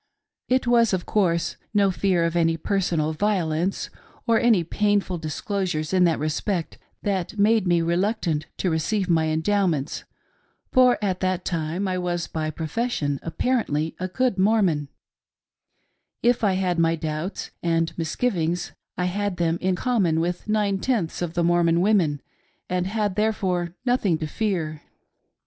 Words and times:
It 0.49 0.65
was, 0.65 0.93
of 0.93 1.05
course, 1.05 1.57
no 1.75 1.91
fear 1.91 2.23
of 2.23 2.35
any 2.35 2.57
personal 2.57 3.13
violence 3.13 3.91
or 4.25 4.39
any 4.39 4.63
painful 4.63 5.19
disclosures 5.19 5.93
in 5.93 6.05
that 6.05 6.17
respect 6.17 6.79
that 7.03 7.37
made 7.37 7.67
me 7.67 7.83
reluctant 7.83 8.47
to 8.57 8.71
receive 8.71 9.07
my 9.07 9.27
Endowments, 9.27 10.05
for 10.71 10.97
at 11.03 11.19
that 11.19 11.45
time 11.45 11.87
I 11.87 11.99
was 11.99 12.25
by 12.25 12.49
profession 12.49 13.19
apparently 13.21 13.95
a 13.99 14.07
good 14.07 14.39
Mormon;— 14.39 14.89
if 16.23 16.43
I 16.43 16.53
had 16.53 16.79
my 16.79 16.95
doubts 16.95 17.51
and 17.61 17.93
mis 17.95 18.15
givings, 18.15 18.71
I 18.97 19.05
had 19.05 19.37
them 19.37 19.59
in 19.61 19.75
common 19.75 20.19
with 20.19 20.47
nine 20.49 20.79
tenths 20.79 21.21
of 21.21 21.35
the 21.35 21.43
Mor 21.43 21.63
mon 21.63 21.79
women, 21.79 22.23
and 22.67 22.87
had 22.87 23.15
therefore 23.15 23.75
nothing 23.85 24.17
to 24.17 24.25
fear. 24.25 24.81